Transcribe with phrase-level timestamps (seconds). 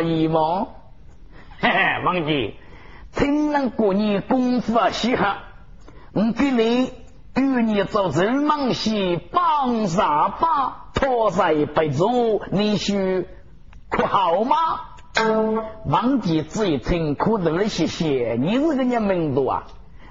[0.00, 0.68] 大爷吗？
[1.60, 2.54] 嘿嘿，王姐，
[3.14, 5.40] 听人过年功夫啊稀罕，
[6.14, 6.90] 我给你
[7.34, 13.28] 与你做人忙戏帮啥把拖在白族，你许
[13.90, 14.56] 可好吗？
[15.84, 19.64] 王姐仔一听，可乐了谢谢，你是个娘门多啊，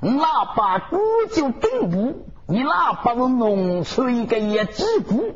[0.03, 0.99] 喇叭鼓
[1.33, 2.27] 就顶部。
[2.47, 5.33] 你哪把是农村一个也几步，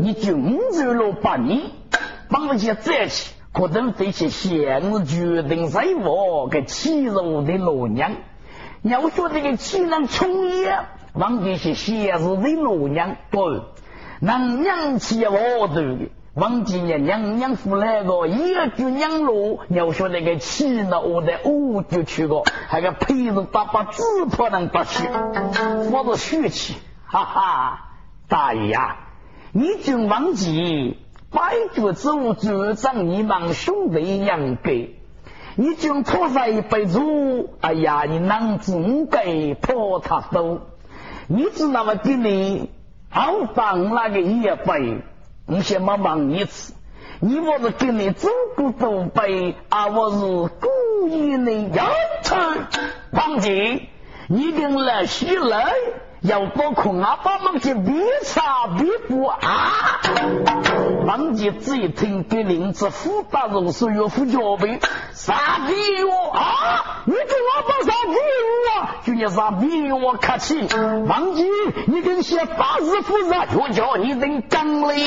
[0.00, 1.60] 你军走了八年，
[2.30, 8.12] 帮那些再起，可能这些现是决定在我个欺辱的老娘。
[8.82, 10.78] 要说这个欺人穷也，
[11.12, 13.60] 往这些现实的老娘不
[14.20, 16.10] 能娘气我头的。
[16.34, 25.06] 王今年娘娘夫来个一句娘路，要说那个气呢，我的五就去过，还个陪着爸爸只怕能不去，
[25.92, 27.90] 我是血气，哈哈，
[28.28, 28.96] 大爷呀，
[29.52, 30.96] 你就忘记
[31.32, 34.96] 百脚之物主张你忙兄弟养给，
[35.56, 37.00] 你就拖在一辈子，
[37.60, 40.60] 哎呀，你能自给破他都，
[41.26, 42.70] 你知道我给你
[43.08, 45.02] 好放那个一杯。
[45.44, 46.74] 你先忙忙一次，
[47.20, 51.88] 你我是给你走过东北，啊，我是故意的要
[52.22, 52.36] 求。
[53.10, 53.88] 王姐，
[54.28, 55.72] 你跟来西来，
[56.20, 57.92] 要多空啊，把忙去别
[58.24, 60.00] 查别过啊。
[61.12, 64.80] 王姐这一听，给林子副大人说要副脚背，
[65.12, 67.02] 啥逼哟啊？
[67.04, 68.96] 你跟我把啥逼哟啊？
[69.04, 69.96] 就你啥逼哟？
[69.96, 70.66] 我客气。
[71.06, 71.44] 王姐，
[71.86, 75.06] 你跟些八十夫人就叫你能讲嘞，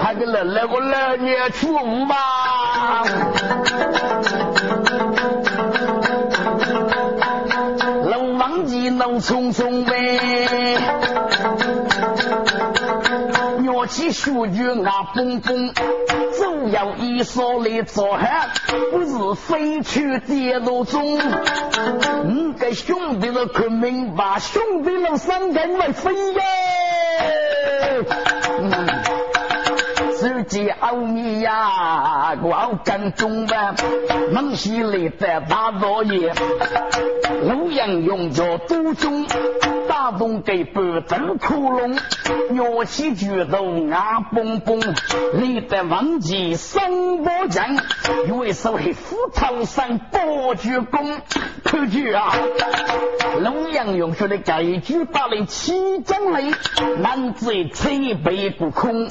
[0.00, 3.02] 还给来来个来年初五吧。
[8.04, 11.23] 老王姐，能匆匆呗。
[13.94, 15.72] 起数据啊，蹦蹦，
[16.36, 18.50] 总要一说来做汉，
[18.90, 21.16] 不是飞去跌落中。
[22.24, 26.40] 五个兄弟们可明白，兄弟们三个来飞耶。
[30.44, 33.74] 接奥米呀，我跟中班，
[34.32, 36.32] 孟西里在大作业，
[37.48, 39.26] 欧阳用着都中，
[39.88, 41.98] 大东给不真窟窿，
[42.50, 44.80] 乐器举头啊蹦蹦，
[45.34, 47.76] 你在忘记三宝将，
[48.26, 51.20] 因为是为虎头山保举功，
[51.64, 52.32] 可举啊，
[53.44, 56.52] 欧阳用说的这句打的七将雷，
[56.98, 59.08] 男子吹背不空，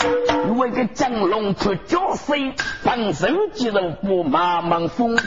[0.48, 1.23] 因为个将。
[1.28, 2.54] 龙出脚飞，
[2.84, 5.18] 半身肌肉不慢慢风，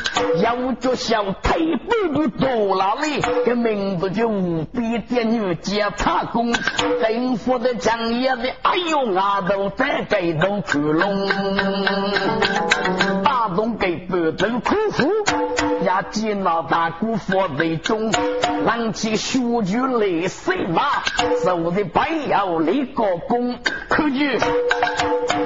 [0.43, 6.55] 腰脚小腿不不多那里，这名字就无比的女接他功，
[7.07, 11.29] 幸福的强野的，哎呦牙都在这头去龙，
[13.23, 15.11] 大东给不真苦苦，
[15.87, 18.11] 也见到大姑父为中，
[18.65, 20.83] 浪起血剧泪水马，
[21.45, 23.57] 受的白腰立个功，
[23.89, 24.37] 可举。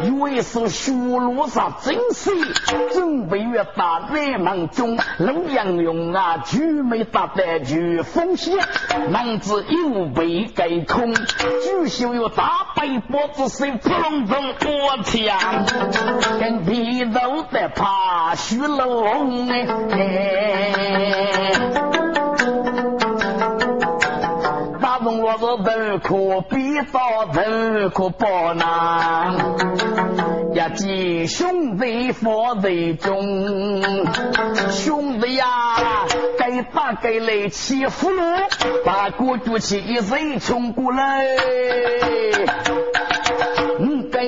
[0.02, 2.32] 以为是血路上真水，
[2.94, 8.56] 准备越大难忙中，陆阳用啊，举眉打得举风险，
[9.10, 15.36] 男子又被盖空，举袖有大背脖子手扑隆咚，我天，
[16.38, 20.29] 跟皮肉在爬虚龙哎。
[25.02, 28.24] 我是头可比到头可不
[28.54, 29.34] 难，
[30.52, 33.82] 一见兄弟放在中，
[34.70, 35.46] 兄弟呀，
[36.38, 38.48] 该打该来欺负我，
[38.84, 41.26] 把国举起一人冲过来。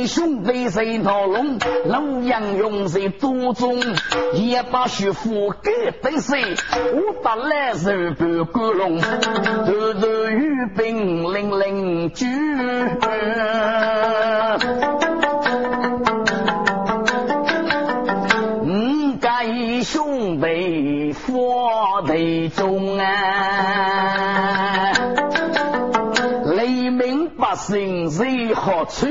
[0.06, 3.80] 兄弟谁闹龙，老杨用谁祖宗，
[4.34, 6.54] 也把徐福给对谁，
[6.94, 12.26] 我打来日不过龙，日日与兵零零聚。
[18.64, 19.46] 五该
[19.82, 24.92] 兄弟佛队中啊，
[26.56, 29.06] 雷鸣百姓谁好处？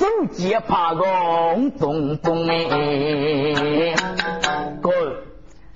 [0.00, 3.94] 手接怕公东东哎，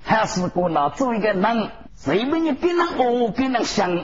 [0.03, 4.03] 还是过那做一个人，谁问你跟人哦跟人想，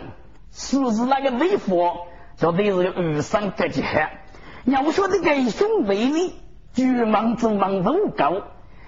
[0.51, 2.05] 是不是那个内佛，
[2.37, 3.83] 绝对是遇上格局。
[4.65, 6.33] 要我说这个兄弟呢，
[6.75, 8.43] 巨忙中忙都高，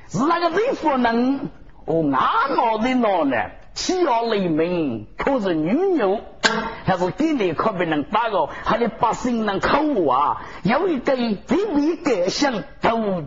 [0.09, 1.50] 是那个内佛人
[1.85, 3.35] 哦俺老的老呢，
[3.74, 6.19] 气要雷鸣，可是女牛。
[6.86, 10.42] 还是给你可不能打个，还得把心能口啊！
[10.63, 13.24] 有一个地位个性都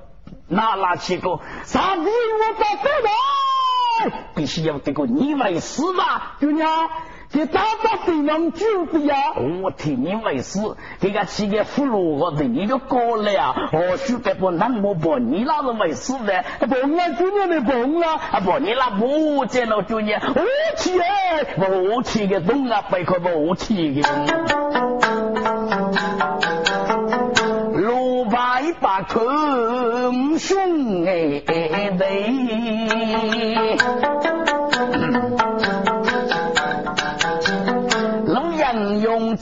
[0.48, 6.88] 拿拿起个，啥子我不得了，必须要这个你为师吧，姑娘。
[7.28, 9.34] 这大把非常久的呀！
[9.62, 10.60] 我替你为师，
[11.00, 13.54] 这个起个俘虏我的你就过来啊！
[13.72, 20.34] 或许该不那么不，你那是为师的，不啊，今年的不啊，啊不，你那不见了今年，我
[20.76, 24.02] 去哎，我去个东啊，背可不我去个。
[27.76, 31.42] 六百八空兄哎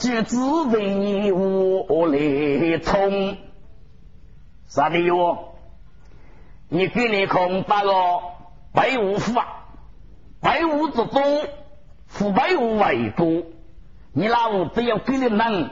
[0.04, 3.38] 举子为我来通，
[4.66, 5.54] 啥理由？
[6.68, 7.90] 你给你空八个
[8.74, 9.46] 白无父啊，
[10.42, 11.46] 白无之中，
[12.06, 13.44] 父白无为国，
[14.12, 15.70] 你那我都要给你能，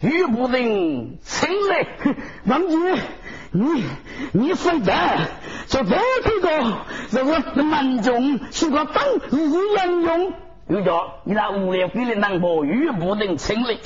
[0.00, 1.86] 遇不能请来。
[2.46, 2.76] 王姐，
[3.52, 3.84] 你
[4.32, 4.92] 你说的，
[5.68, 5.94] 就这
[6.40, 6.78] 个，
[7.12, 10.32] 这个满中是个当日人用。
[10.68, 13.80] 有叫你那无聊鬼的男婆，语不能清理。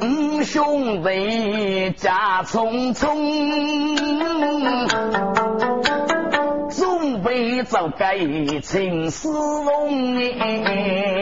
[0.00, 3.16] 五兄弟家匆匆，
[6.70, 8.16] 准备走该
[8.62, 11.18] 秦始龙哎。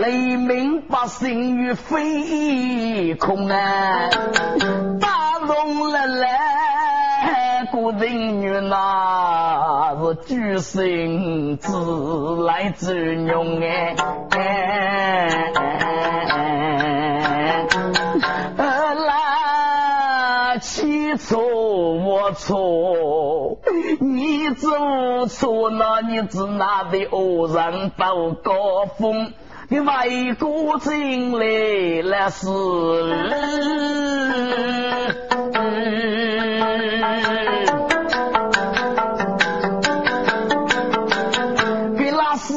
[0.00, 4.08] 雷鸣百姓于飞空啊！
[5.00, 13.94] 大龙来来，古人云那是举身自来自用哎。
[21.16, 23.43] 错我错，
[24.46, 29.32] 你走错了，你只拿的恶人报高峰，
[29.70, 30.06] 你外
[30.38, 32.46] 国进来了是。
[41.96, 42.54] 给那四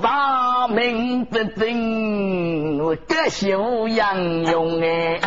[0.00, 5.20] 大名的人，各秀杨勇哎。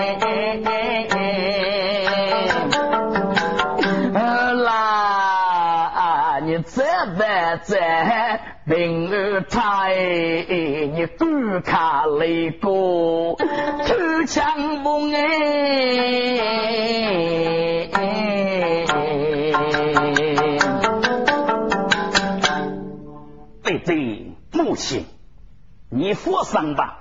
[7.63, 15.21] 在平安台，你观看雷哥偷枪不哎，
[23.63, 25.05] 对对，母亲，
[25.89, 26.97] 你放心吧，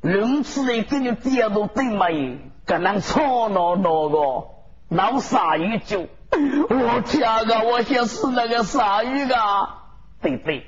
[0.00, 4.48] 论次的给你爹都对没，可能吵闹闹个，
[4.88, 6.06] 闹啥一酒。
[6.68, 7.62] 我天啊！
[7.64, 9.84] 我想是那个鲨鱼啊！
[10.20, 10.66] 对对，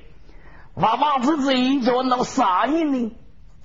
[0.74, 3.12] 娃娃子这一叫那鲨鱼呢？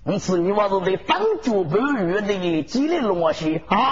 [0.06, 3.88] 你是你娃子在当主不月的积累了我些啊？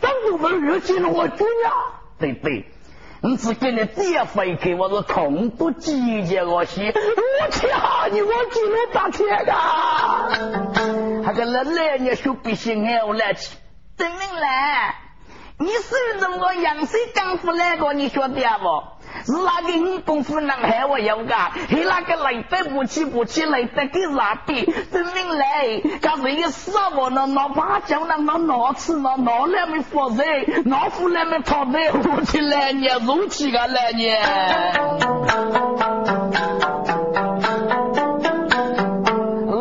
[0.00, 1.72] 当主不月积累我主呀？
[2.18, 2.66] 对对，
[3.22, 6.92] 你是给你爹回去，我是空多几件我些。
[6.92, 8.06] 我天啊！
[8.12, 10.28] 你我积累大钱啊！
[11.24, 13.56] 还跟那来年说不行哎，我来去，
[13.96, 14.94] 证明来。
[15.62, 17.92] 你是怎么阳水功夫来个？
[17.92, 18.82] 你晓得不？
[19.24, 21.34] 是那个女功夫能害我有个？
[21.68, 24.64] 是那个来得不起不起来得给哪比？
[24.64, 30.24] 证明来，他是一个傻我呢，拿把酒呢，拿拿吃呢，拿来没发财，
[30.64, 34.20] 拿富来没讨财，我去来年如起个来年。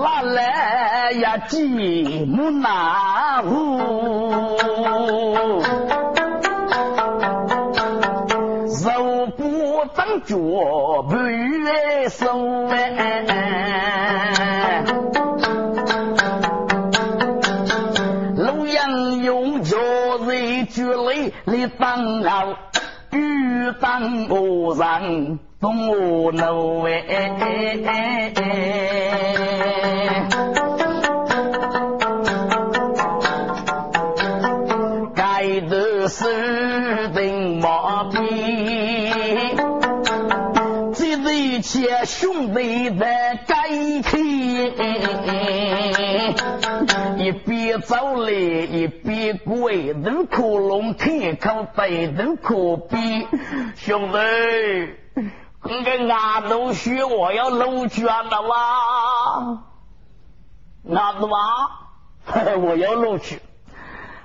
[0.02, 1.38] 哪来呀？
[1.48, 2.72] 寂寞难
[23.82, 27.02] 当不上东我路哎，
[35.16, 35.92] 该得。
[36.08, 38.20] 是定毛病。
[40.94, 43.31] 这一切兄弟在
[47.82, 53.28] 走来一边跪，人可龙天口对人可比，
[53.76, 54.18] 兄弟。
[55.64, 59.64] 你个俺都学我要露卷了哇！
[60.90, 61.70] 俺子哇，
[62.58, 63.40] 我要露去。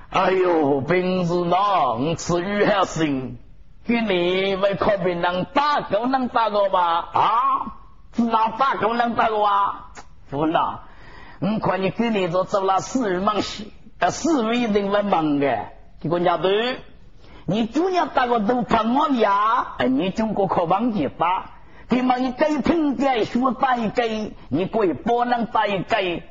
[0.09, 1.55] 哎呦，平时呢，
[1.99, 3.37] 我吃鱼还行，
[3.85, 7.09] 给你为靠边能打狗能打个吧？
[7.13, 7.29] 啊，
[8.15, 9.91] 那打狗能打个啊？
[10.31, 10.79] 不能。
[11.39, 13.65] 我看你给你做做了四日忙事，
[13.99, 15.69] 但四日一定会忙的。
[15.99, 16.49] 结果人家都。
[17.49, 19.75] 你主要打个都怕我呀？
[19.77, 21.51] 哎，你中国可忘记打？
[21.87, 26.23] 他妈你该听该说打一给，你鬼不能打一给，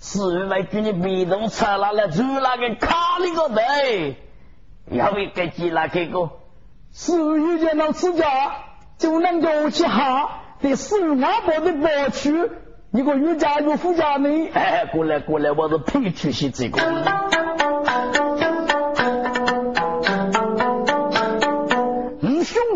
[0.00, 4.16] 是为给你被动车拿来租那个卡里个呗，
[4.90, 6.30] 要一个几那个个，
[6.92, 8.56] 是遇见到自家
[8.98, 12.50] 就能够去哈，得是阿伯的过去，
[12.96, 14.28] 你个有家有夫家呢？
[14.52, 16.80] 哎，过来过来，我是陪出去这个。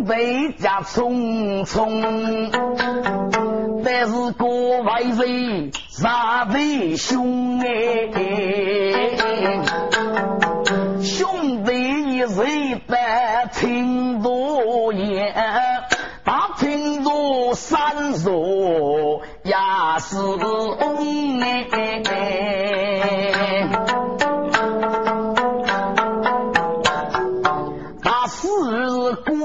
[0.06, 2.50] 回家匆匆，
[3.84, 8.08] 但是国外人杀贼凶哎，
[11.02, 12.96] 兄弟一人得
[13.52, 15.34] 听多言，
[16.24, 19.54] 大听多三说也
[19.98, 21.64] 是翁哎。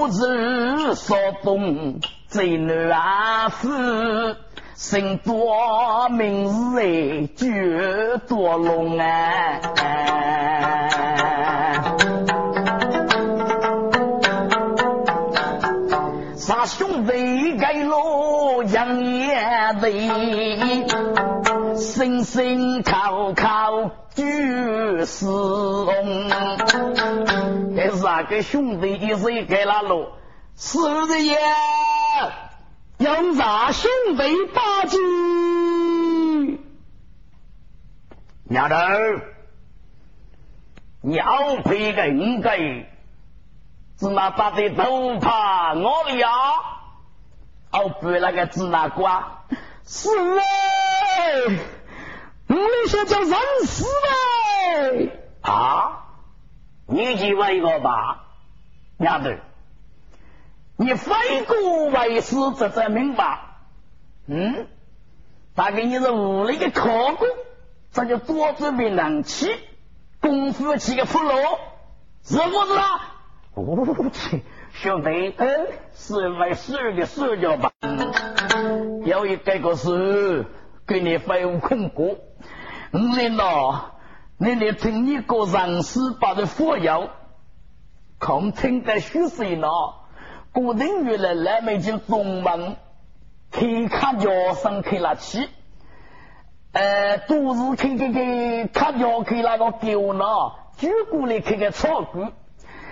[0.09, 4.35] 子所动，最难是。
[4.75, 9.61] 生多名字哎，绝多龙哎。
[16.35, 18.99] 啥兄弟盖罗杨
[19.63, 19.73] 业
[20.83, 26.29] 的，声声靠靠举死龙。
[27.75, 30.09] 这三个兄弟一谁给了路？
[30.55, 30.77] 是
[31.07, 31.37] 的呀，
[32.97, 34.97] 要啥兄弟打击？
[38.43, 38.75] 娘头，
[41.01, 42.57] 你好配个应该，
[43.97, 46.29] 只那打的都怕我了呀？
[47.71, 49.42] 哦，不那个只那瓜，
[49.85, 50.41] 是嘞，
[52.47, 53.29] 我那些叫人
[53.65, 55.11] 死嘞
[55.41, 56.05] 啊！
[56.87, 58.25] 你记我一个吧，
[58.97, 59.29] 丫头，
[60.77, 63.39] 你非过为师，这才明白。
[64.27, 64.67] 嗯，
[65.53, 67.27] 大概你是屋里的考过，
[67.91, 69.53] 这就多准备能气，
[70.21, 71.57] 功夫起个俘虏，
[72.23, 73.15] 是不是啊？
[73.53, 77.71] 我去，兄弟，嗯，是为师的事叫吧？
[79.05, 80.45] 有一个个是
[80.87, 82.15] 给你废物困过，
[82.93, 83.91] 五年了。
[84.37, 87.09] 你来听你个人师把的佛药，
[88.17, 89.67] 空听的虚水呢？
[90.51, 92.77] 古人原来来没就中门，
[93.51, 95.49] 开卡脚上开了气，
[96.71, 100.25] 呃，都是开开开卡脚开那个丢呢，
[100.77, 102.27] 举过来开个草谷。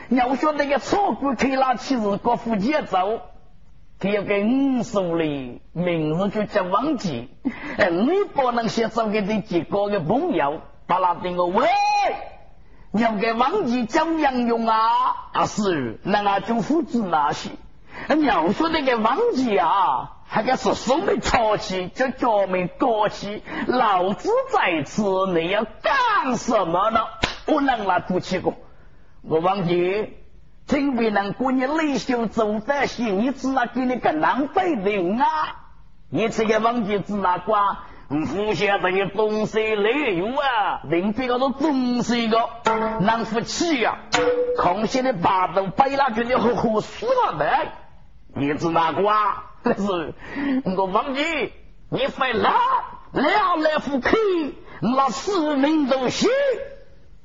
[0.10, 3.22] 要说那个草谷开了气是国父节奏，
[4.02, 7.30] 他要给五十里，明日就叫忘记，
[7.78, 10.62] 哎，你不能先找给这几个的朋友。
[10.88, 11.70] 把那定个喂，
[12.92, 14.90] 你要给忘记讲杨勇啊？
[15.32, 17.52] 啊是，那俺就父子那些，
[18.14, 27.00] 你要说那个忘记啊，还该是什么潮气，叫叫们高气，老子在此，你要干什么呢？
[27.46, 28.54] 我能来不起个，
[29.22, 30.14] 我忘记，
[30.72, 35.26] 听别人过你内修走在心，你只那给你个浪费人啊！
[36.10, 37.80] 你这个忘记只那瓜。
[38.08, 40.80] 福先生，你东西来用啊？
[40.90, 42.38] 人别个都东西个，
[43.02, 43.98] 难服气呀！
[44.58, 47.52] 空闲的八斗白拉军的好好死了的，
[48.34, 49.44] 你知哪个啊？
[49.64, 50.14] 那是
[50.78, 51.52] 我忘记，
[51.90, 52.54] 你非拉
[53.12, 56.30] 两来福气，那四名都行。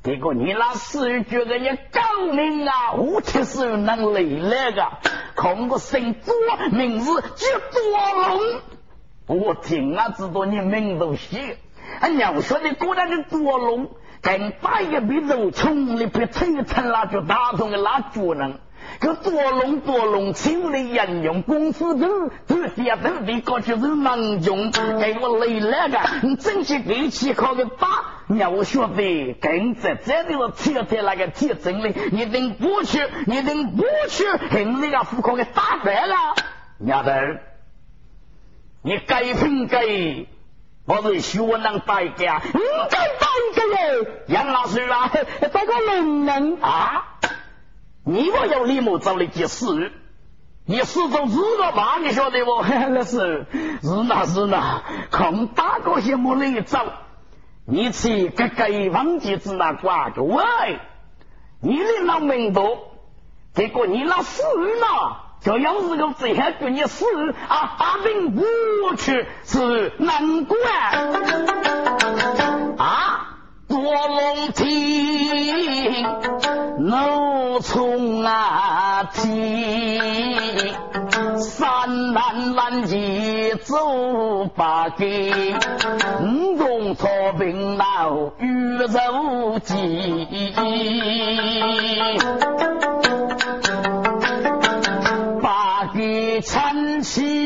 [0.06, 4.86] 结果你那四人觉得你高明啊，我确实能累那个，
[5.34, 6.32] 看我姓多，
[6.70, 9.40] 名字叫多龙。
[9.42, 11.58] 我听啊，知道你名都写，
[11.98, 13.90] 俺娘说你果然是多龙，
[14.22, 18.60] 跟八一比肉穷的比成成那就打通的那脚人，
[19.00, 28.16] 可多龙多龙，请的人用公司都都跌头的，过去是囊中，给我累了个，你真是力气靠个打。
[28.28, 36.14] 要学的跟着这里是贴在那个铁真的，一定不去，一定不去，恨那个户口给打败了。
[36.80, 37.10] 丫头，
[38.82, 39.78] 你该凭该，
[40.86, 42.60] 我是学能代价，你
[42.90, 44.08] 该代价嘞。
[44.26, 45.08] 杨老师啊，
[45.40, 47.15] 这个能能啊，
[48.08, 49.92] 你我有李某做了件事。
[50.64, 52.62] 你始终日个骂，你晓得不？
[52.62, 53.46] 那是
[53.82, 56.78] 日那日那，空打个些没得走。
[57.66, 60.44] 你去给给忘记子那挂个喂，
[61.60, 62.78] 你的老命多，
[63.54, 67.04] 结果你那死了，就要是个这样给你死
[67.48, 70.56] 啊，阿明过去是难怪
[72.78, 73.32] 啊。
[73.68, 76.04] 多龙亭，
[76.88, 79.98] 怒从啊天，
[81.40, 85.32] 山南南极走八给，
[86.22, 89.74] 五中草坪闹玉柔鸡，
[95.42, 97.45] 八给参亲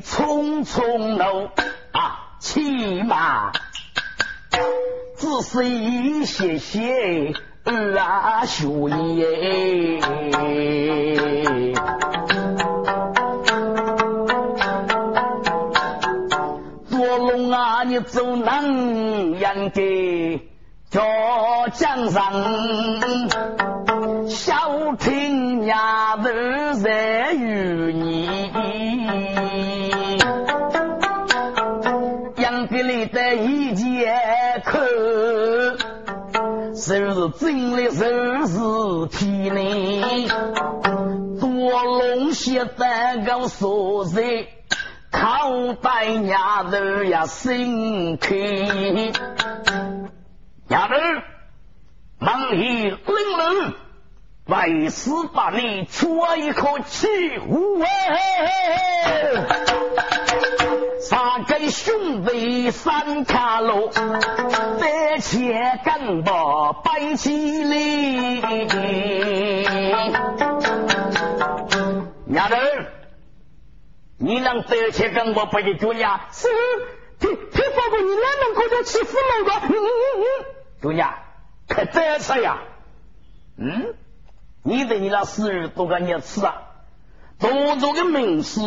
[0.00, 1.48] 匆匆路
[1.92, 3.52] 啊，骑马
[5.16, 7.32] 只是一些些
[7.98, 10.00] 啊血液。
[16.90, 20.40] 多龙啊，你走南沿的
[20.90, 21.00] 叫
[21.72, 22.32] 江上，
[24.28, 27.92] 小听伢子在与
[37.38, 40.28] 真的，是是体内，
[41.40, 44.46] 多龙血蛋糕所在，
[45.10, 48.36] 靠带丫头呀心开，
[50.68, 50.94] 丫头，
[52.18, 52.98] 忙里冷
[53.38, 53.74] 冷，
[54.46, 57.08] 为师把你出一口气，
[57.48, 57.86] 喂。
[61.46, 67.76] 给兄弟三卡路，得切干巴摆起来。
[72.28, 72.56] 丫头，
[74.18, 76.28] 你能得切干巴摆起主家？
[76.32, 76.48] 是，
[77.18, 79.52] 听听说过你哪能过得欺负那个？
[79.66, 79.78] 嗯嗯
[80.16, 80.24] 嗯，
[80.80, 81.18] 主家
[81.68, 82.58] 可得吃呀？
[83.56, 83.94] 嗯，
[84.62, 86.62] 你对你那死人多个你吃啊？
[87.38, 88.60] 多做个名师。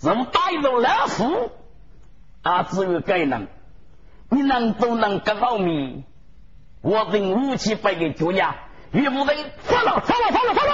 [0.00, 1.50] 人打一种老虎，
[2.42, 3.46] 啊，只有该能，
[4.30, 6.04] 你能不能割好米，
[6.80, 8.54] 我等武器摆给主家，
[8.92, 10.72] 岳不得，放了，杀了，杀了，杀了。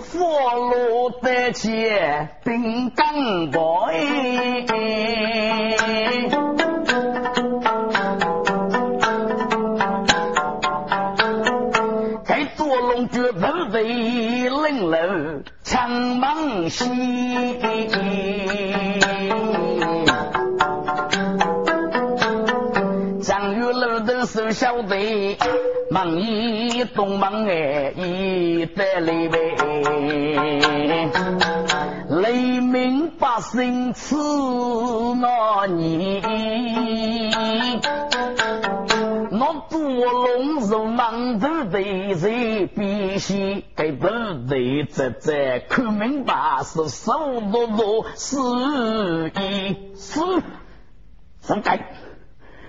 [0.00, 1.88] 俘虏得起，
[2.44, 3.85] 兵刚薄。
[26.76, 29.38] 一东忙哎，一得雷呗，
[32.10, 36.22] 雷鸣百姓吃那年。
[39.98, 44.54] 我龙入忙头的人，必须给头头
[44.90, 48.36] 在在看明白是手多多是
[49.40, 50.20] 一是
[51.40, 51.94] 是该，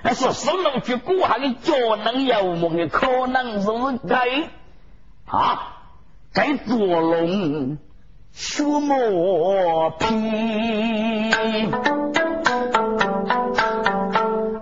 [0.07, 3.67] 还说什么去过下的脚能有梦的可能是
[4.07, 4.49] 该
[5.25, 5.79] 啊，
[6.33, 7.77] 该捉龙
[8.31, 10.05] 学磨皮。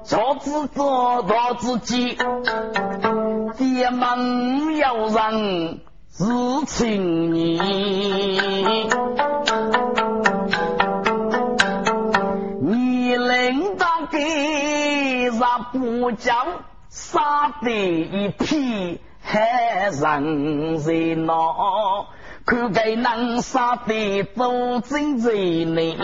[0.03, 2.17] 做自做做自己，
[3.55, 4.15] 爹妈
[4.79, 5.31] 要让
[6.09, 6.25] 是
[6.65, 8.89] 亲你，你
[16.05, 16.45] 啥不讲，
[16.89, 22.09] 杀得一批还人热闹，
[22.45, 25.97] 看该能杀的都真在内。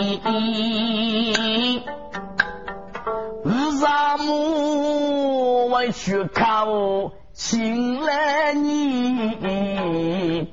[3.79, 10.47] 啥母为去靠亲来你，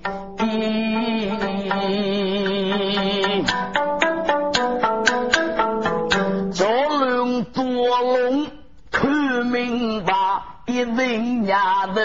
[10.84, 12.00] 人丫头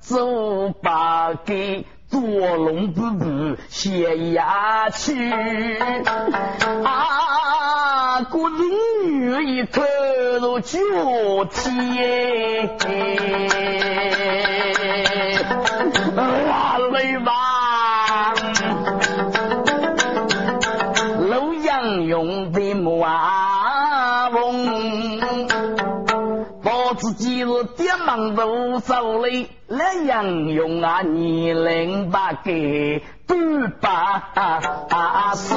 [0.00, 2.20] 走八个多
[2.56, 5.78] 龙不不写雅去，
[6.84, 8.62] 啊，姑子
[9.04, 9.82] 女一头
[10.40, 10.78] 入脚
[11.50, 12.78] 天。
[28.84, 29.48] 走嘞。
[29.68, 33.34] 来杨用啊，你零八给不
[33.80, 35.54] 把事，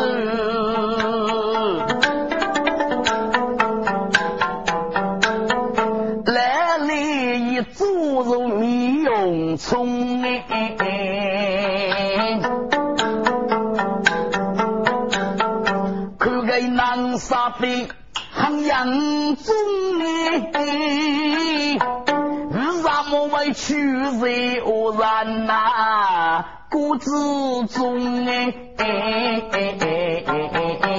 [6.26, 10.40] 来里一猪肉米用葱哎，
[16.18, 17.90] 看个南沙的
[18.32, 19.54] 很严重
[20.54, 21.05] 哎。
[23.68, 27.10] 莫为屈人恶人呐，骨子
[27.68, 30.24] 中哎哎哎哎
[30.54, 30.90] 哎哎！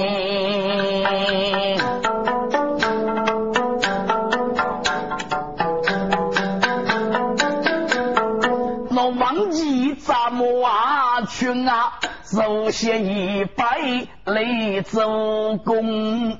[8.89, 13.79] 那忘记咱们啊去啊，首先一百
[14.25, 16.31] 来周公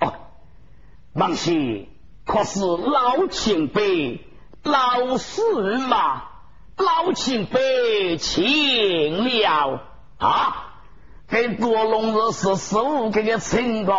[0.00, 0.12] 哦，
[1.14, 1.88] 王喜
[2.26, 4.26] 可是老前辈。
[4.62, 6.22] 老四嘛，
[6.76, 9.80] 老前辈请了
[10.18, 10.68] 啊！
[11.28, 13.92] 给多龙日是手这个情歌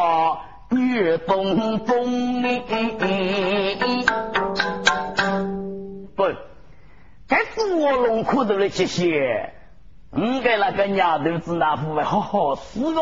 [0.70, 2.62] 越东东的，
[6.16, 6.24] 不，
[7.28, 9.54] 该多龙苦头的这些，
[10.12, 13.02] 你给那个丫头子那不会好好思考。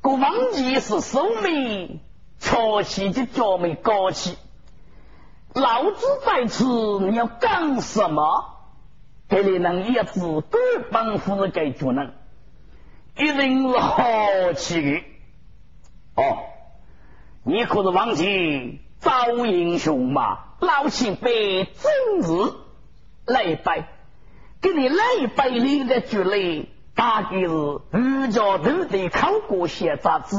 [0.00, 2.00] 过王记是手眉
[2.40, 4.36] 朝起的脚眉高起。
[5.56, 6.64] 老子在此，
[7.00, 8.44] 你要干什么？
[9.26, 10.58] 给你能一子各
[10.92, 12.12] 帮夫人给主人，
[13.16, 15.02] 一定是好气的。
[16.14, 16.36] 哦，
[17.42, 20.40] 你可是忘记招英雄嘛？
[20.60, 22.52] 老前辈真是
[23.24, 23.88] 来拜，
[24.60, 30.36] 给你来拜你的主类，大概是儒家都得考过写杂志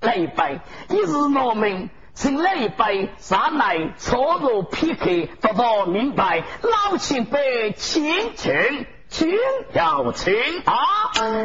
[0.00, 1.90] 来拜，一是农民。
[2.16, 6.42] 请来一杯，上来错入劈开，得到明白。
[6.62, 9.30] 老前辈，请请请
[9.74, 10.72] 要请啊！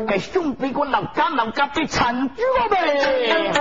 [0.08, 3.52] 给兄弟个老家老家的成就了呗。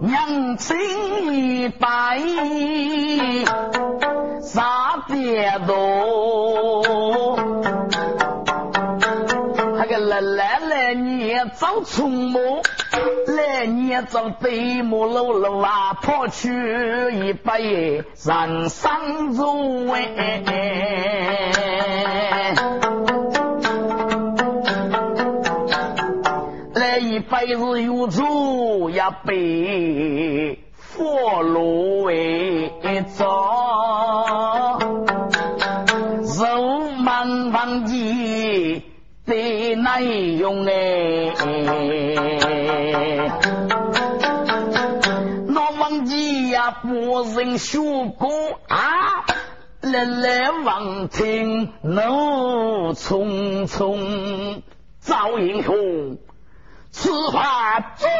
[0.00, 0.76] 娘亲
[1.32, 2.20] 一拜，
[4.42, 7.38] 啥别多？
[9.78, 12.38] 那个来来来，你早出没。
[13.90, 16.48] 来年走北木楼楼啊，跑去
[17.12, 20.44] 一杯人生如哎，
[26.74, 33.26] 来一杯子有酒一杯佛炉哎，走
[36.38, 38.84] 肉满房的。
[39.26, 40.02] 最难
[40.38, 40.72] 用哎，
[47.22, 47.78] 人学
[48.18, 48.28] 过
[48.68, 49.24] 啊，
[49.80, 54.62] 来来往听怒匆匆，
[55.00, 56.18] 赵英雄，
[56.90, 58.10] 此话真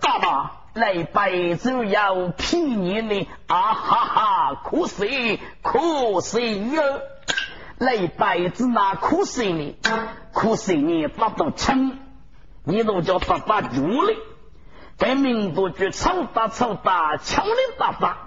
[0.00, 0.52] 大吧？
[0.74, 6.82] 来拜就要骗你呢，啊哈哈，可惜可惜哟。
[7.78, 9.76] 来拜子那可惜呢？
[10.32, 11.98] 可惜你不到称，
[12.64, 14.14] 你都叫爸爸住了。
[14.96, 18.25] 在民族就吵打吵打，枪林打打。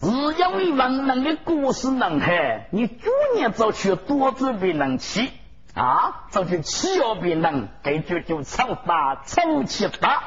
[0.00, 5.30] 只要一问那个故事能害，你逐年早去多准备能气
[5.74, 10.22] 啊，早去起要别能，这就就吵打吵起打。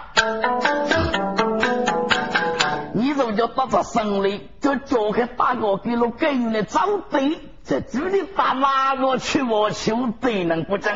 [2.93, 7.37] 你都叫打着胜利，就叫开大哥给了给你的招对。
[7.63, 10.91] 这主的大马我去我求对能不争，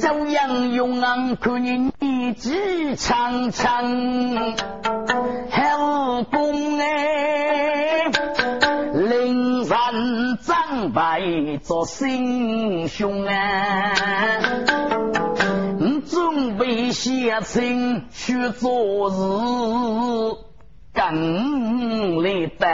[0.00, 3.84] 朝阳勇昂看你年纪长长，
[5.50, 8.10] 还武功哎，
[8.92, 9.78] 灵山
[10.42, 11.20] 长白
[11.62, 13.92] 做英雄啊，
[16.06, 19.16] 准备写情去做事，
[20.92, 22.66] 更累得。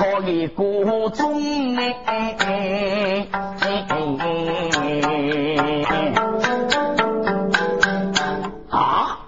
[0.00, 3.28] 托给国中哎，
[8.70, 9.26] 啊！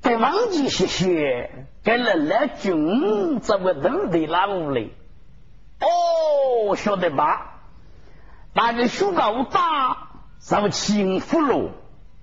[0.00, 1.50] 在忘记些些，
[1.84, 4.94] 给了来军怎么都得拉屋里？
[5.80, 6.74] 哦。
[6.74, 7.58] 晓得吧？
[8.54, 11.72] 那个树高大，上青福路，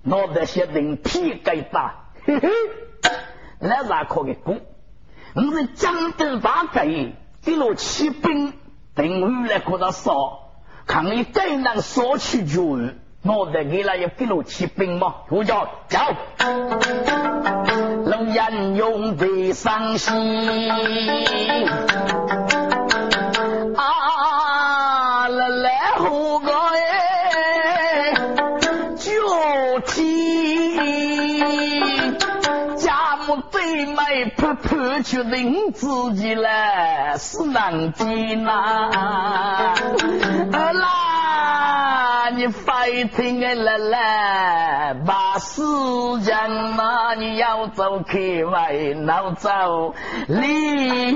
[0.02, 2.50] 脑袋些人皮该大，嘿嘿，
[3.60, 4.56] 那咋可给过？
[5.36, 6.86] 我是江东大盖，
[7.44, 8.54] 给了骑兵，
[8.94, 10.52] 等我来给他烧，
[10.86, 12.78] 看你该能烧去就，
[13.24, 15.16] 脑袋给了要给了骑兵吗？
[15.30, 16.00] 我叫走，
[18.06, 20.14] 龙眼用的伤心。
[34.44, 39.72] 婆婆决定自己来是难的呐，
[40.52, 45.62] 儿啦，你快听俺来来，把时
[46.24, 48.74] 间嘛你要走开外
[49.06, 49.96] 闹走
[50.28, 51.16] 离。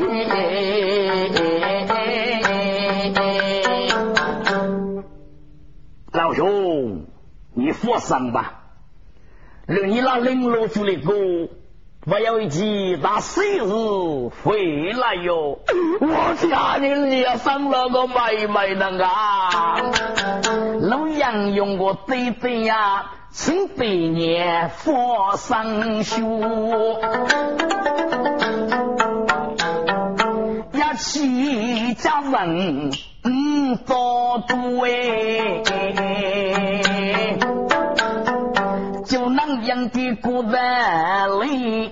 [6.13, 7.07] 老兄，
[7.53, 8.53] 你放心吧，
[9.65, 11.13] 让你那领路出来过。
[12.09, 15.59] 我有一集那生日回来哟，
[15.99, 19.75] 我家里你要生了个妹妹呢啊！
[20.79, 26.21] 老杨用过对对呀，请百年佛上学，
[30.71, 32.91] 一起家人
[33.25, 35.61] 嗯多多哎。
[40.41, 41.91] 万里，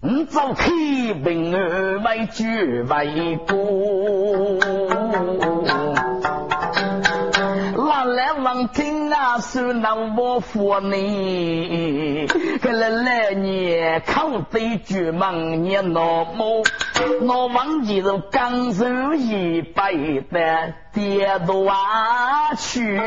[0.00, 2.44] 你早开平儿为主
[2.88, 3.54] 为过。
[7.76, 12.26] 拿来望听啊，是那我佛呢？
[12.60, 16.62] 可来来年靠对绝梦你老母，
[17.22, 21.72] 我忘记了刚手一百的跌多
[22.58, 22.98] 去。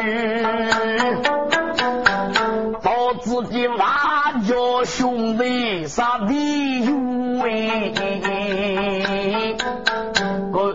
[2.82, 3.86] 到自己娃
[4.88, 6.96] 兄弟啥理由
[7.46, 7.94] 哎？
[10.54, 10.74] 我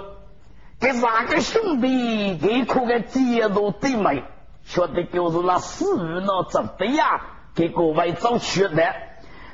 [0.78, 4.22] 给哪个兄弟给哭个街道对没？
[4.64, 7.22] 说的就是那死鱼那怎的呀？
[7.54, 8.94] 给各位找缺的，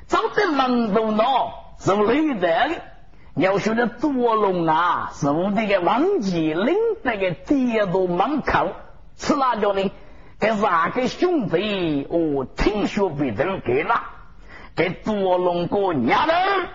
[0.08, 1.24] 找在门头呢，
[1.78, 2.82] 是累的。
[3.36, 8.72] 要说的多龙啊，是我这个王吉领那个街道门口，
[9.16, 9.90] 吃辣椒呢？
[10.40, 12.06] 给哪个兄弟？
[12.10, 14.02] 我听说别人给了，
[14.78, 16.68] 给多龙哥娘人，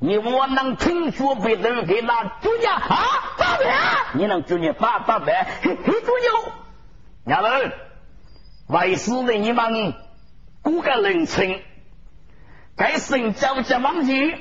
[0.00, 2.98] 你我能听说别人给了， 主家啊，
[3.38, 3.64] 大白，
[4.14, 6.52] 你能主你大大白，嘿嘿，主牛，
[7.24, 7.72] 娘人，
[8.66, 9.94] 为师的你们
[10.62, 11.62] 过个人情，
[12.76, 14.34] 该生交接忘记，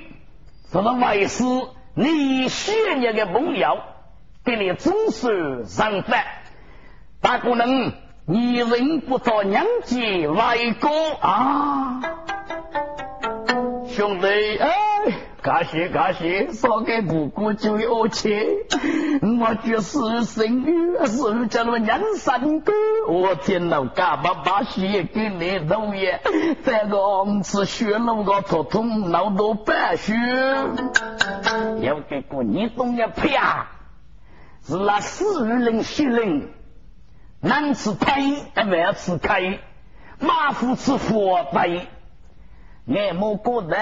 [0.72, 1.44] 说到为师，
[1.94, 2.72] 你需
[3.04, 3.78] 要个朋友，
[4.44, 6.26] 给你总是上饭，
[7.22, 7.94] 大姑能。
[8.30, 12.02] 你人不到娘家外公啊，
[13.98, 14.70] 兄弟哎，
[15.42, 18.46] 感谢感谢，少给姑姑就有钱。
[19.42, 22.72] 我就是生女，是叫了娘三哥。
[23.10, 26.22] 我天哪，干巴巴血给你头也，
[26.64, 30.14] 这个是血弄个头痛，脑都白血。
[31.82, 33.66] 要给过你东也啪，
[34.64, 36.50] 是那死人血人。
[37.42, 38.22] 男吃胎，
[38.56, 39.58] 外吃开，
[40.20, 41.44] 马虎吃佛
[42.88, 43.08] 呆。
[43.10, 43.78] 俺莫觉得，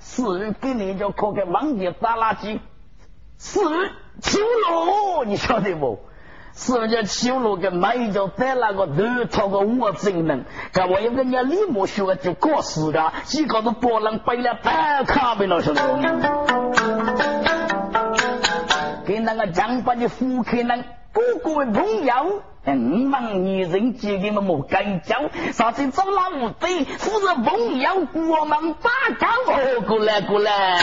[0.00, 2.58] 是给你就靠个忘记打垃圾，
[3.38, 3.60] 是
[4.20, 6.00] 修路，你晓得不？
[6.54, 15.80] 是叫修路个买就在那个头套个我真能，干我一个人家李莫学就搞事的，几个都波浪背了白卡呗，老兄弟。
[19.06, 22.42] 给那个江边的夫客人，各个朋友。
[22.76, 25.16] 五万女人见你们莫干交，
[25.52, 30.78] 啥子找那无对，负责朋友国门打交哦，过来过来，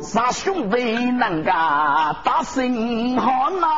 [0.00, 3.68] 啥兄弟能个打胜汉呐？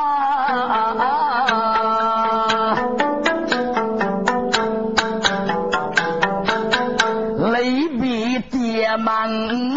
[7.52, 9.73] 雷比爹们。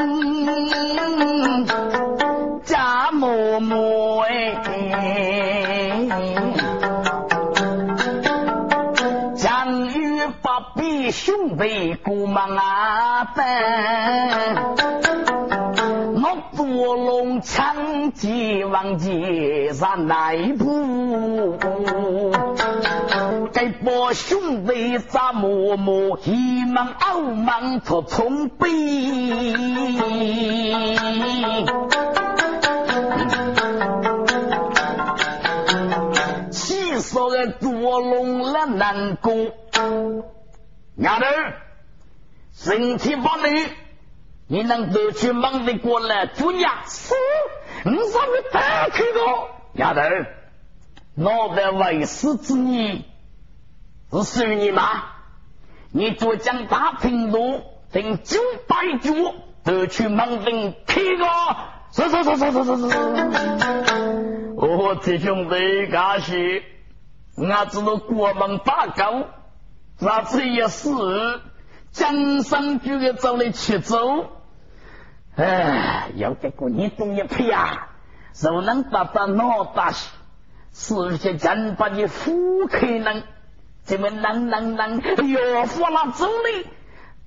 [11.18, 13.44] 兄弟过忙啊奔，
[16.14, 21.58] 我多龙抢劫王劫上来步？
[23.52, 28.70] 该把兄弟咋默默，一忙傲忙出冲背。
[36.52, 39.34] 气说个多龙了难过，
[40.98, 41.26] 丫头，
[42.54, 43.70] 身体不累，
[44.48, 46.26] 你能得去忙得过来？
[46.26, 47.14] 主呀，是，
[47.86, 49.20] 你怎么带去的？
[49.74, 50.02] 丫头，
[51.16, 53.04] 我的为师之女
[54.12, 55.04] 是属于你吗？
[55.92, 59.14] 你做将大平路，等九百脚，
[59.64, 61.26] 得去忙等去个？
[61.92, 62.98] 是是是是是是是。
[64.56, 66.64] 我弟兄弟感谢，
[67.36, 69.28] 我知道国门大高，
[70.00, 70.90] 那这也是
[71.92, 73.98] 江山就要走来去走。
[75.36, 77.90] 哎，要给过你东一配啊，
[78.34, 80.10] 就能达到脑大些，
[80.74, 83.24] 是些真把你富可能，
[83.84, 86.66] 怎么能能能，哎呦，发了走嘞！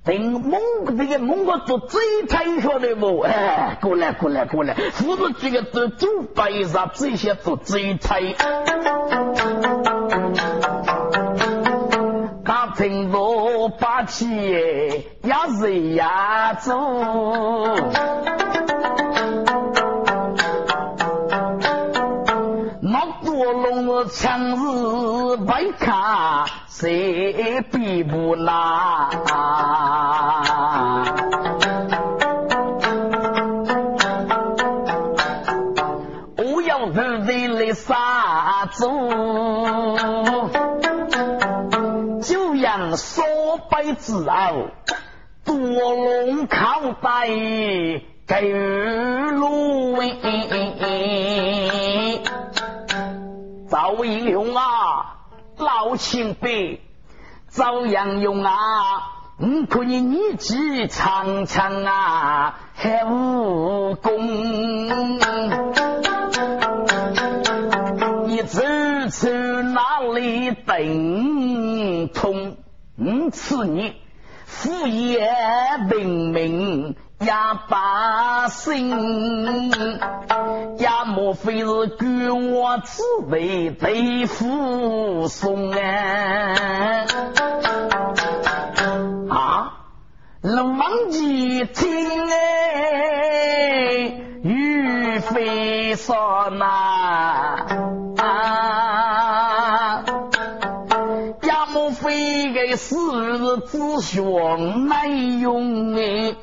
[0.03, 3.19] 等蒙这个蒙古做最太晓得不？
[3.19, 8.21] 哎，过来过来过来，扶着这个都走白上这些做最太。
[14.11, 16.75] 到八七呀谁呀走？
[22.81, 26.45] 那多龙强子白卡。
[26.81, 29.09] 谁比不拿？
[44.01, 44.67] 之后，
[45.45, 47.27] 多龙靠带
[48.25, 48.51] 给
[49.31, 49.95] 路，
[53.69, 55.17] 赵英雄啊！
[55.57, 56.81] 老前辈，
[57.49, 58.53] 赵阳勇啊！
[59.37, 64.27] 我看你年纪长长啊，还武功，
[68.25, 68.61] 你走
[69.11, 69.29] 出
[69.61, 72.57] 哪里等通？
[73.03, 73.95] 我赐你
[74.45, 75.27] 父业
[75.89, 76.95] 名名。
[77.21, 78.89] 呀，把心，
[80.79, 85.77] 呀，莫非是官我自为对付送啊？
[89.29, 89.73] 啊，
[90.41, 92.37] 龙王记听哎，
[94.41, 96.65] 玉飞说呐，
[103.57, 106.35] 子兄难用哎？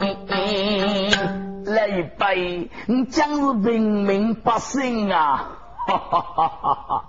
[1.64, 2.34] 来拜，
[2.86, 5.50] 你将是平民百姓啊！
[5.86, 7.04] 哈哈哈哈哈！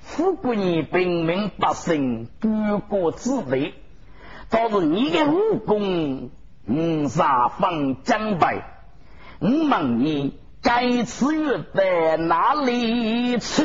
[0.00, 2.48] 富贵你平民百姓，举
[2.88, 3.74] 国之内，
[4.50, 6.30] 倒是你的武功，
[6.66, 8.64] 五杀方将败。
[9.38, 13.62] 我问你，该次月在哪里去？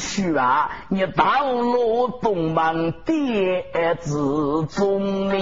[0.00, 3.64] 听说啊，你道路东门爹
[4.00, 5.34] 子中呢。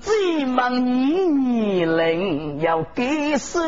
[0.00, 3.60] 最忙你年龄要给死，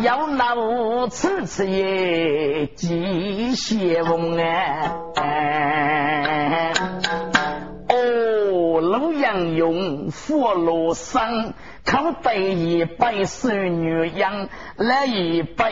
[0.00, 4.90] 要那无次次也吉谢翁哎。
[9.54, 11.54] 用佛罗生。
[11.84, 15.70] 靠对一百孙女养来一百，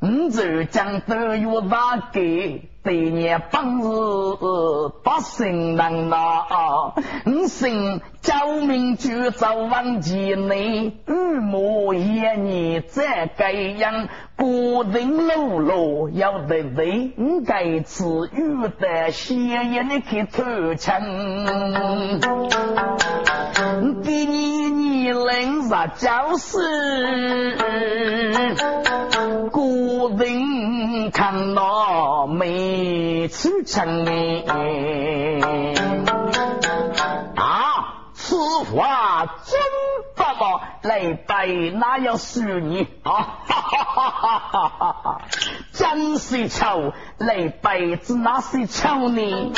[0.00, 2.70] 五洲将都有大给？
[2.82, 3.88] 百年本事
[5.04, 6.46] 百姓难拿，
[7.26, 11.12] 五姓教民就早忘记你，五
[11.42, 14.46] 毛一年再改样，个
[14.92, 20.94] 人路路要得为，五该吃有的血液你去偷情，
[24.02, 24.30] 第二
[24.70, 26.56] 你人啥教事，
[29.52, 29.60] 个
[30.24, 30.39] 人
[31.10, 33.20] 看到没？
[33.20, 34.44] 你出城呢？
[37.36, 39.60] 啊，此话真
[40.16, 40.60] 不嘛？
[40.82, 42.88] 来拜哪有输你？
[43.02, 45.20] 啊哈哈哈哈哈哈！
[45.72, 49.52] 真是丑，来拜子哪是丑呢？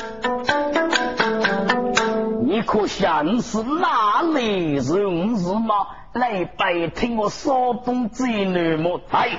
[2.45, 5.87] 你可想是哪里人是吗？
[6.13, 7.55] 来拜听我山
[7.87, 9.01] 东最南么？
[9.11, 9.39] 哎，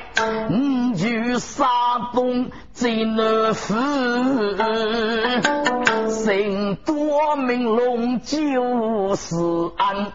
[0.49, 1.67] 你就山
[2.13, 3.75] 东最南府，
[6.09, 9.35] 姓多名龙就是
[9.77, 10.13] 安。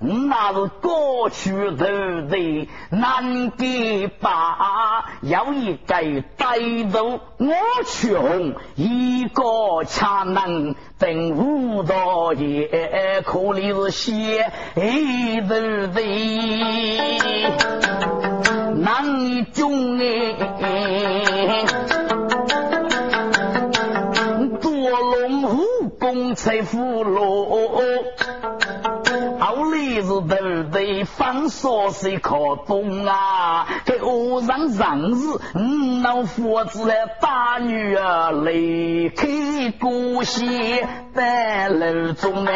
[0.00, 5.96] 那是过去头的难的把，有一个
[6.38, 7.52] 歹徒我
[7.84, 14.80] 穷，一个恰能等五道也可怜是些头
[15.92, 16.00] 的
[18.76, 21.64] 难中哎，
[24.60, 27.02] 多龙武功才俘
[30.02, 30.26] 是头
[30.72, 32.36] 头方说是可
[32.66, 33.66] 懂啊！
[33.84, 35.14] 这和尚上日，
[35.54, 39.26] 嗯，老夫子来大女儿离开
[39.80, 40.46] 故乡，
[41.14, 42.52] 在楼中呢。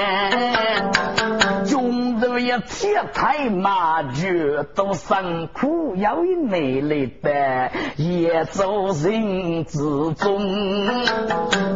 [1.67, 9.79] 中途一铁太马驹都辛苦，有一内来的也走人之
[10.15, 10.87] 中，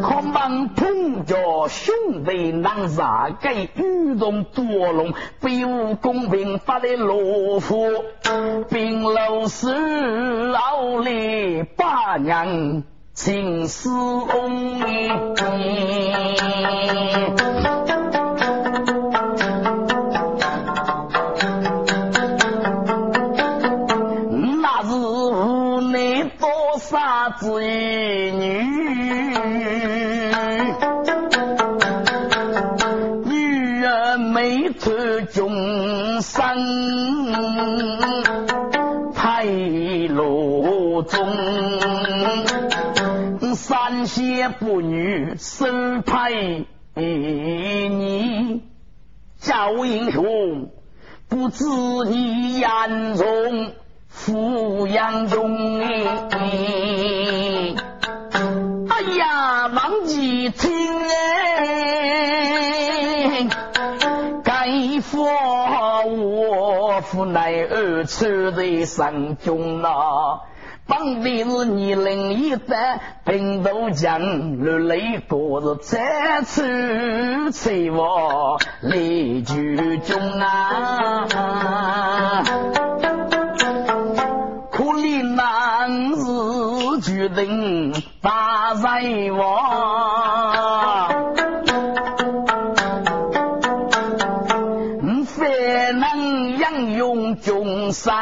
[0.01, 5.13] 可忙碰着兄弟难杀，给雨中多龙。
[5.59, 7.91] 有公平发的罗夫，
[8.69, 9.67] 并楼是
[10.47, 12.83] 老李八娘
[13.13, 14.79] 情丝翁，
[45.37, 46.31] 女生派
[46.95, 48.63] 你，
[49.39, 50.71] 赵英雄
[51.29, 51.63] 不知
[52.09, 53.73] 你眼中
[54.07, 57.75] 富养中哎，
[58.89, 60.71] 哎呀，忘记听
[61.07, 61.67] 哎。
[64.99, 65.23] 说
[66.03, 70.41] 我父乃儿出在山中啊，
[70.87, 81.27] 本地是你领一代平头将，如雷过是再次催我来剧中啊，
[84.71, 89.03] 可怜男子决定大在
[89.37, 90.07] 王。
[97.43, 98.13] 众生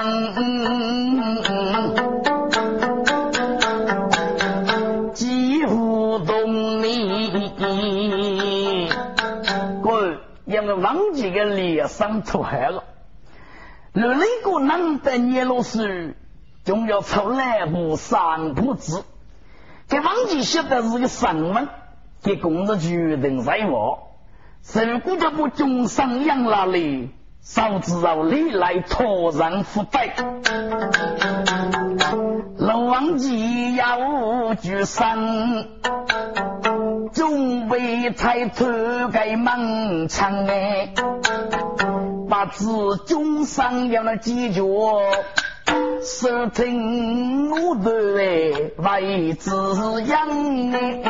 [11.46, 12.84] 脸上出汗了。
[13.94, 16.16] 如那个难得念老师，
[16.64, 19.04] 总要出来部三部字，
[19.88, 21.68] 给忘记写的是个神文，
[22.24, 24.12] 给工作决定在我，
[24.74, 27.12] 如果这不众生养那里。
[27.48, 30.10] 少知道你来托人负担，
[32.58, 35.70] 老王记要举身，
[37.70, 38.66] 备抬头
[39.12, 40.94] 盖门墙哎，
[42.30, 44.64] 把子中上要那几脚，
[46.02, 49.52] 手疼我的哎，为子
[50.04, 50.30] 养
[50.72, 51.02] 哎。